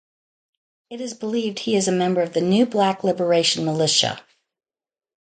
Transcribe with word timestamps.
It 0.89 0.99
is 0.99 1.13
believed 1.13 1.59
he 1.59 1.75
is 1.75 1.87
a 1.87 1.91
member 1.91 2.23
of 2.23 2.33
the 2.33 2.41
New 2.41 2.65
Black 2.65 3.03
Liberation 3.03 3.65
Militia. 3.65 4.19